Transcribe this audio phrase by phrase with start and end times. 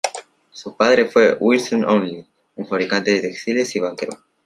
[0.49, 4.17] Su padre fue Wilson Olney, un fabricante de textiles y banquero.